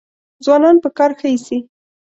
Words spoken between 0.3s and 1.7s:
ځوانان په کار ښه ایسي.